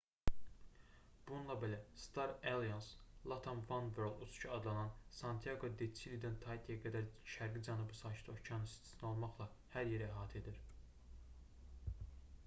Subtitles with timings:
[1.31, 8.33] bununla belə star alliance latam oneworld uçuşu adlanan və santiaqo-de-çilidən taitiyə qədər şərqi cənub sakit
[8.35, 10.59] okeanı istisna olmaqla hər yeri əhatə edir